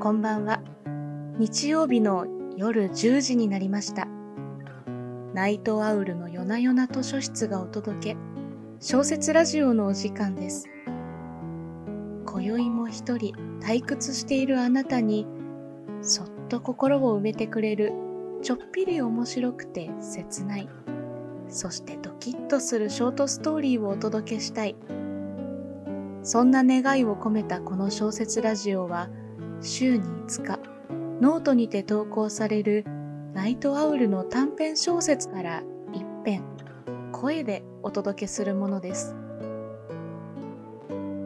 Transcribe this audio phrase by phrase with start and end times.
[0.00, 0.62] こんばんは。
[1.36, 4.08] 日曜日の夜10時になりました。
[5.34, 8.16] ナイトアウルの夜な夜な図書室がお届け、
[8.80, 10.70] 小説ラジオのお時間です。
[12.24, 15.26] 今宵も一人退屈しているあなたに、
[16.00, 17.92] そっと心を埋めてくれる、
[18.40, 20.68] ちょっぴり面白くて切ない、
[21.50, 24.76] そしてドキッとするショートストーリーをお届けしたい。
[26.22, 29.10] そんな願いを込めたこの小説ラジオは、
[29.62, 30.58] 週に5日、
[31.20, 32.84] ノートにて投稿される
[33.34, 36.42] ナイトアウルの短編小説から一編、
[37.12, 39.14] 声でお届けするものです。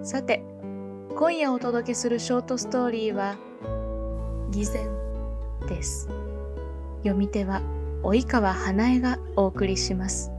[0.03, 0.45] さて、
[1.17, 3.37] 今夜お届けするショートストーリーは、
[4.51, 4.89] 偽善
[5.69, 6.09] です。
[6.99, 7.63] 読み手は
[8.03, 10.34] 及川花江がお送りします。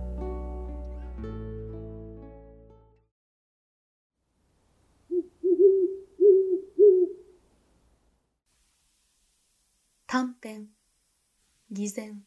[11.76, 12.24] 偽善。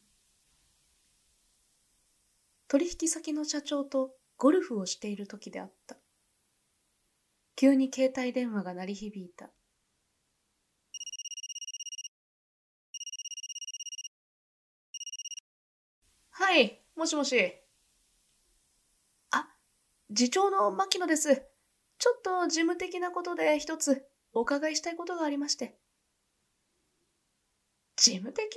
[2.67, 5.97] 取引先の社長とゴルフをしている時であった。
[7.55, 9.49] 急に携帯電話が鳴り響いた。
[16.29, 17.55] はいもしもし。
[19.31, 19.47] あ
[20.15, 21.41] 次長の牧野です。
[21.97, 25.75] ちょっと事務的なことで一つお伺いしたいことがありまして。
[27.95, 28.55] 事務的？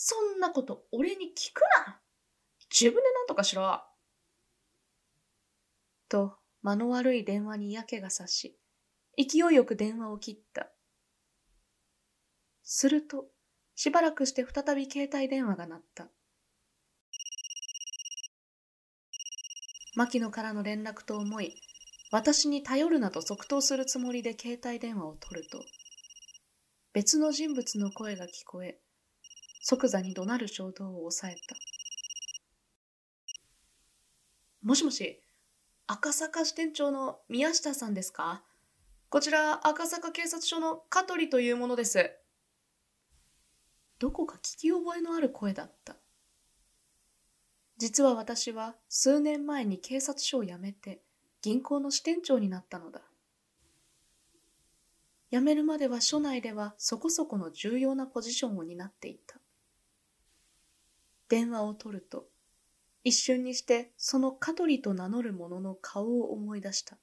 [0.00, 1.98] そんなこと俺に聞くな。
[2.70, 3.82] 自分で何とかしろ。
[6.08, 8.56] と間の悪い電話に嫌気がさし
[9.16, 10.70] 勢いよく電話を切った。
[12.62, 13.26] すると
[13.74, 16.06] しばらくして再び携帯電話が鳴った。
[19.96, 21.52] 牧野からの連絡と思い
[22.12, 25.58] 私に頼るなと即答するつもりで携帯電話を取ると
[26.92, 28.78] 別の人物の声が聞こえ、
[29.60, 31.56] 即座に怒鳴る衝動を抑えた。
[34.62, 35.22] もしもし、
[35.86, 38.42] 赤坂支店長の宮下さんですか？
[39.08, 42.10] こちら赤坂警察署の香取というものです。
[43.98, 45.96] どこか聞き覚えのある声だった。
[47.78, 51.00] 実は私は数年前に警察署を辞めて
[51.40, 53.00] 銀行の支店長になったのだ。
[55.30, 59.37] 辞めるまでは署内ではそこそこの重要なポジションを担っていた。
[61.28, 62.26] 電話を取ると、
[63.04, 66.98] 一瞬にしてその香取と名乗る者の顔を思い出した。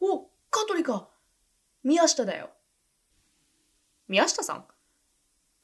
[0.00, 1.08] お、香取か
[1.82, 2.50] 宮下だよ。
[4.08, 4.66] 宮下さん？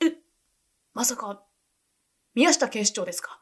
[0.04, 0.16] え、
[0.94, 1.42] まさか、
[2.34, 3.40] 宮下警視長ですか？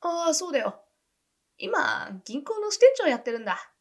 [0.00, 0.80] ああ、そうだよ。
[1.58, 3.72] 今、銀行の支店長やってるんだ。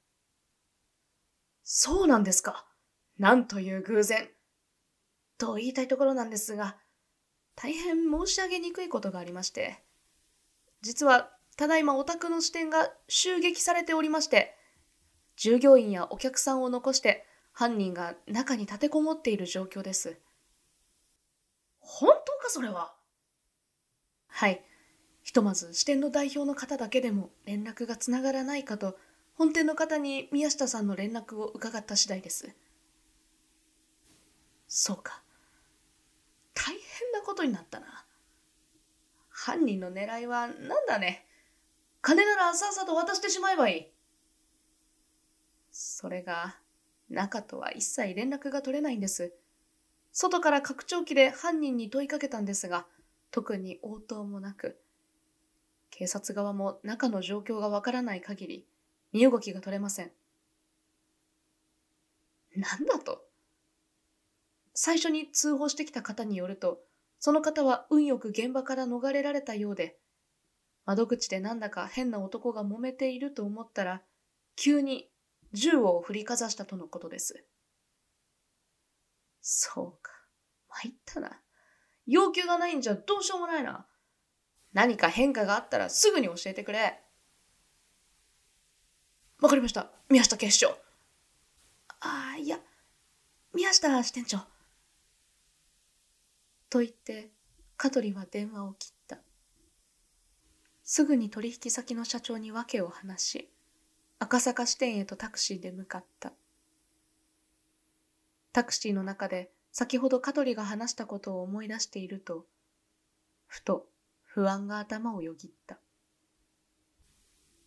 [1.64, 2.68] そうなんですか。
[3.18, 4.30] なんという偶然。
[5.38, 6.78] と言いたいところなんですが、
[7.56, 9.84] 大変申し上げにくいことがありまして、
[10.82, 14.56] 実は、ただいまお宅の支店が襲撃されておりまして、
[15.36, 20.18] 従業員やお客さんを残して、犯人が中に立てこもっている状況です。
[21.80, 22.94] 本当か、それは？
[24.28, 24.64] はい。
[25.24, 28.98] ひとまず支店の代表の方だけでも連絡がつながらないかと、
[29.36, 32.56] 本店の方に宮下さんの連絡を伺った次第です。
[34.68, 35.22] そうか。
[37.12, 38.06] 変なことになったな。
[39.30, 41.26] 犯人の狙いは何だね。
[42.02, 43.88] 金ならさっさと渡してしまえばいい。
[45.72, 46.56] それが、
[47.10, 49.34] 中とは一切連絡が取れないんです。
[50.14, 52.86] 外から拡張器で犯人に問いかけたんですが、
[53.30, 54.80] 特に応答もなく、
[55.90, 58.68] 警察側も中の状況がわからない限り、
[59.12, 60.12] 身動きが取れません。
[62.56, 63.32] なんだと
[64.74, 66.80] 最初に通報してきた方によると、
[67.22, 70.00] その方は運よく現場から逃れられたようで、
[70.86, 74.02] 窓口でなんだか変な男が揉めていると思ったら、
[74.56, 75.08] 急に
[75.54, 77.46] 銃を振りかざしたとのことです。
[79.40, 80.12] そうか。
[80.68, 81.40] 参ったな。
[82.08, 83.86] 要求がないんじゃどうしようもないな。
[84.74, 87.04] 何か変化があったらすぐに教えてくれ。
[89.42, 89.92] わかりました。
[90.10, 90.70] 宮下警視長。
[92.00, 92.60] ああ、いや、
[93.54, 94.40] 宮下支店長。
[96.72, 97.30] と言って、
[97.76, 99.20] 香取は電話を切った。
[100.84, 103.52] すぐに取引先の社長に訳を話し、
[104.20, 106.32] 赤坂支店へとタクシーで向かった。
[108.54, 112.46] タクシーの中で先ほど香取が話したことを思い出していると、
[113.48, 113.90] ふと
[114.24, 115.78] 不安が頭をよぎった。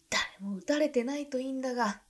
[0.08, 2.00] 誰も撃たれてないといいんだが、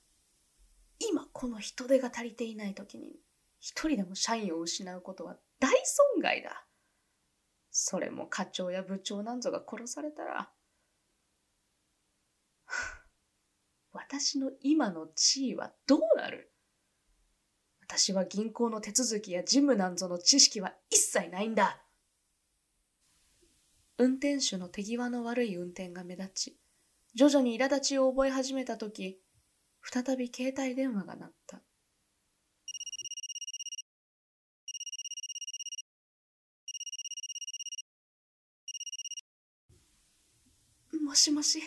[1.00, 3.16] 今この人手が足りていない時に
[3.58, 6.64] 一人でも社員を失うことは大損害だ。
[7.76, 10.48] それも課長や部長なんぞが殺されたら、
[13.90, 16.52] 私の今の地位はどうなる？
[17.80, 21.84] 私は銀行の手続きや事務なんぞの知識は一切ないんだ。
[23.98, 26.60] 運転手の手際の悪い運転が目立ち、
[27.16, 29.20] 徐々に苛立ちを覚え始めたとき、
[29.82, 31.63] 再び携帯電話が鳴った。
[41.14, 41.62] もしもし、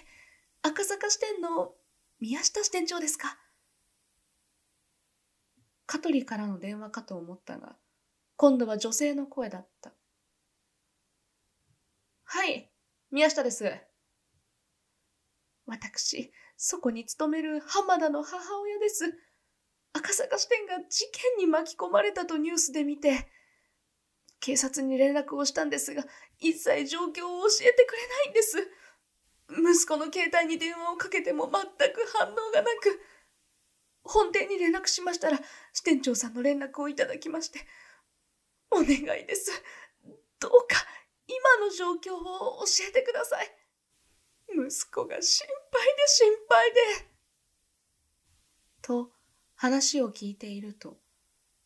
[0.61, 1.71] 赤坂支店の
[2.19, 3.37] 宮下支店長ですか？
[5.85, 7.77] 香取からの電話かと思ったが、
[8.35, 9.93] 今度は女性の声だった。
[12.25, 12.69] はい、
[13.09, 13.71] 宮下です。
[15.65, 19.05] 私、そこに勤める浜田の母親です。
[19.93, 23.29] 赤坂支店が事件に巻き込まれたとニュースで見て、
[24.41, 26.03] 警察に連絡をしたんですが、
[26.37, 28.57] 一切状況を教えてくれないんです。
[29.49, 31.63] 息子の携帯に電話をかけても全
[31.93, 33.01] く反応がなく、
[34.03, 35.39] 本店に連絡しましたら、
[35.73, 37.59] 支店長さんの連絡をいただきまして、
[38.71, 39.51] お願いです。
[40.39, 40.85] どうか、
[41.27, 43.51] 今の状況を教えてください。
[44.49, 46.79] 息子が心配で心配で。
[48.81, 49.11] と、
[49.55, 50.97] 話を聞いていると、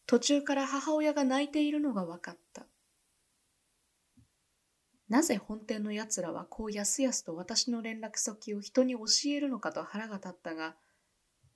[0.06, 2.66] 途中から母親が泣いているのが分かった。
[5.12, 10.78] なぜ本店の奴らはこうやすやすと私の連絡先を人に教えるのかと腹が立ったが、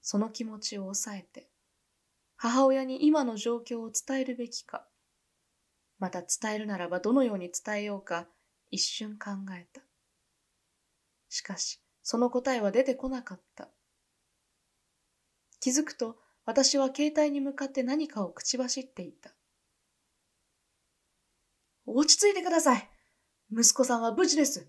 [0.01, 1.47] その気持ちを抑えて、
[2.35, 4.85] 母親に今の状況を伝えるべきか、
[5.99, 8.27] また伝えるならばどのように伝えようか
[8.71, 9.81] 一瞬考えた。
[11.29, 13.69] しかし、その答えは出てこなかった。
[15.61, 19.31] 気づくと、私は携帯に向かって何かを口走っていた。
[21.85, 22.94] 落ち着いてください。
[23.57, 24.67] 息子さんは無事です。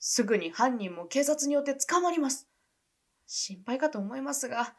[0.00, 2.48] すぐに犯人も警察によって捕まります。
[3.26, 4.74] 心配かと思いますが、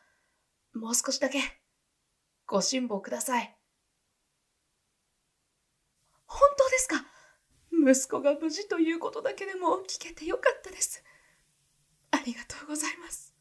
[0.73, 1.39] もう少しだけ、
[2.45, 3.57] ご辛抱ください。
[6.25, 7.06] 本当ですか？
[7.71, 11.01] 息子が無事ということだけでも聞けてよかったです。
[12.12, 13.33] ありがとうございます。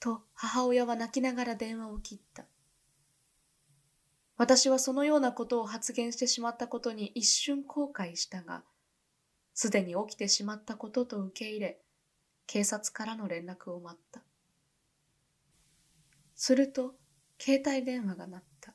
[0.00, 2.44] と母親は泣きながら電話を切った。
[4.40, 8.62] 私はそのようなことを発言してしまったことに一瞬後悔したが、
[9.52, 11.82] すでに起きてしまったことと受け入れ、
[12.46, 14.22] 警察からの連絡を待った。
[16.34, 16.94] すると、
[17.38, 18.72] 携帯電話が鳴った。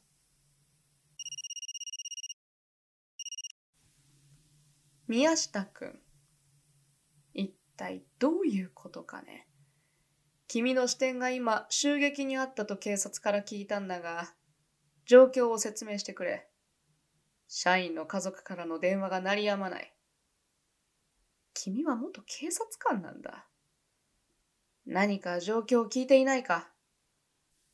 [5.07, 6.00] 宮下くん。
[7.33, 9.47] 一体どういうことかね。
[10.47, 14.31] 君の視点が今、襲撃にあったと警察から聞いたんだが、
[15.06, 16.48] 状況を説明してくれ。
[17.48, 19.94] 社員の家族からの電話が鳴りやまない。
[21.54, 23.48] 君は元警察官なんだ。
[24.86, 26.69] 何か状況を聞いていないか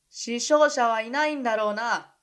[0.10, 2.14] 死傷者はいないんだろうな。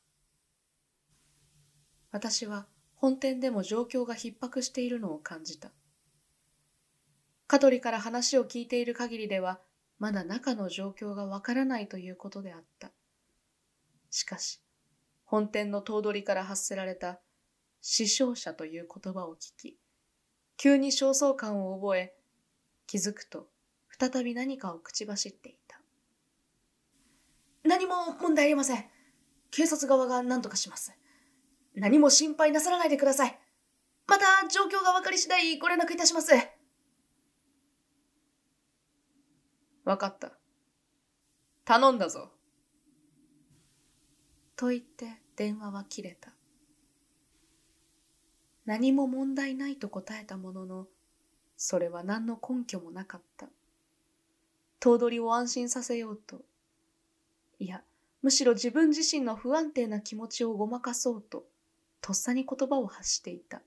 [2.10, 5.70] 私は本店でも状況が逼迫しているのを感じた。
[7.46, 9.60] 香取から話を聞いている限りでは、
[9.98, 12.90] まだ中の状況がわからないということであった。
[14.10, 14.60] しかし、
[15.30, 17.20] 本店の頭取から発せられた
[17.82, 19.78] 死傷者という言葉を聞き、
[20.56, 22.14] 急に焦燥感を覚え、
[22.86, 23.46] 気づくと
[23.98, 25.82] 再び何かを口走っていた。
[27.62, 28.86] 何も問題ありません。
[29.50, 30.96] 警察側が何とかします。
[31.74, 33.38] 何も心配なさらないでください。
[34.06, 36.32] また状況が分かり次第ご連絡いたします。
[39.84, 40.32] 分かった。
[41.66, 42.37] 頼んだぞ。
[44.58, 46.32] と言って電話は切れた。
[48.66, 50.86] 何も問題ないと答えたものの、
[51.56, 53.46] それは何の根拠もなかった。
[54.80, 56.42] 頭取を安心させようと、
[57.60, 57.84] いや、
[58.20, 61.44] むしろ自分自身の不安定な気持ちをごまかそうと、
[62.00, 63.62] とっさに言葉を発していた。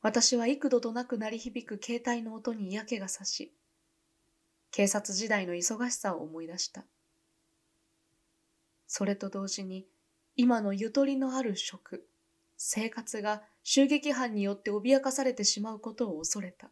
[0.00, 3.52] 私は幾度となく鳴り響く携帯の音に嫌気がさし、
[4.70, 6.86] 警察時代の忙しさを思い出した。
[8.86, 9.86] それと同時に、
[10.36, 12.06] 今のゆとりのある職、
[12.56, 16.70] 生活が襲撃犯によって脅かされてしまうことを恐れた。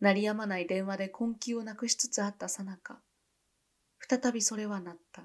[0.00, 3.00] 鳴りやまない電話で根気をなくしつつあったさなか、
[4.08, 5.22] 再びそれは鳴った。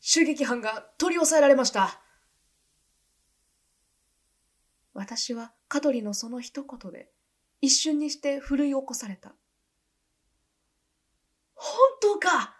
[0.00, 2.00] 襲撃犯が取り押さえられました。
[4.92, 7.08] 私は香取のその一言で
[7.60, 9.32] 一瞬にして奮い起こされた。
[11.54, 12.56] 本当か？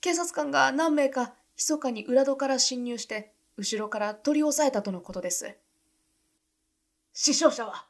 [0.00, 5.56] 警察官が何名か密かに裏戸から侵入して後ろから取り押さえたとのことです。
[7.12, 7.86] 死傷者は？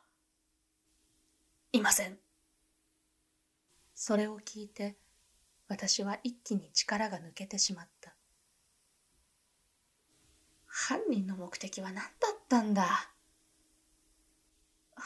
[1.73, 2.19] いません。
[3.95, 4.97] それを聞いて
[5.69, 8.15] 私は一気に力が抜けてしまった。
[10.67, 12.01] 犯人の目的は何だ
[12.33, 13.11] ったんだ？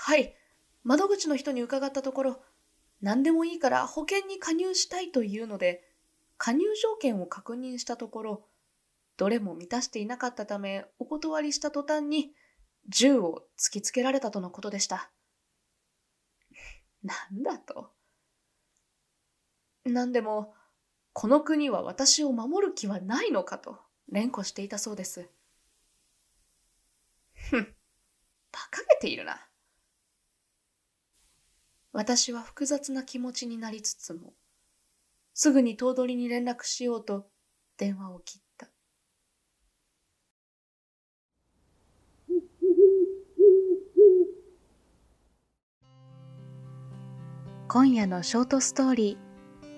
[0.04, 0.34] はい、
[0.82, 2.42] 窓口の人に伺ったところ、
[3.02, 5.84] 何でもいいから保険に加入したいというので、
[6.38, 8.48] 加入条件を確認したところ、
[9.16, 12.34] どれも満たしていなかったため、お断りした途端に、
[12.88, 15.12] 銃を突きつけられたとのことでした。
[17.04, 17.92] なんだと。
[19.84, 20.52] 何でも、
[21.12, 23.78] この国は私を守る気はないのかと
[24.10, 25.28] 連呼していたそうです。
[27.34, 27.68] ふん、馬
[28.72, 29.46] 鹿げているな。
[31.92, 34.32] 私は複雑な気持ちになりつつも、
[35.34, 37.26] すぐに頭取に連絡しようと
[37.76, 38.68] 電話を切った。
[47.68, 49.18] 今夜のショートストーリ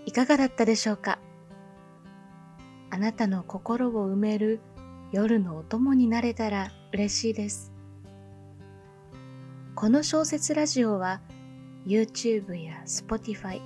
[0.04, 1.18] ーいかがだったでしょうか？
[2.90, 4.60] あなたの心を埋める
[5.10, 7.72] 夜のお供になれたら嬉しいです。
[9.74, 11.20] この小説ラジオは
[11.86, 13.60] YouTube や Spotify、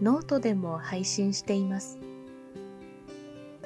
[0.00, 1.98] note でも配信しています。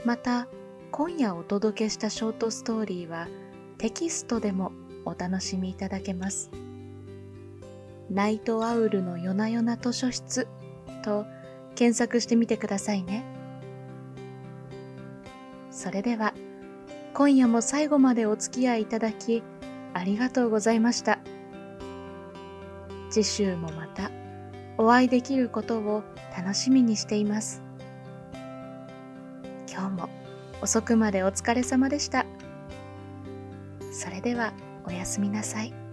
[0.04, 0.48] また、
[0.92, 3.26] 今夜お届けしたショートストーリーは
[3.78, 4.72] テキストでも
[5.04, 6.50] お楽しみいただけます。
[8.10, 10.46] ナイトアウルの夜な夜な図書室
[11.02, 11.26] と
[11.74, 13.24] 検索してみてくださいね。
[15.70, 16.34] それでは、
[17.14, 19.42] 今夜も最後までお付き合いいただき、
[19.94, 21.18] ありがとうございました。
[23.16, 24.10] 次週もまた
[24.76, 26.02] お会いできることを
[26.36, 27.62] 楽しみにしています。
[29.66, 30.08] 今日も
[30.60, 32.26] 遅くまでお疲れ様でした。
[33.90, 34.52] それでは
[34.84, 35.85] おやすみなさい。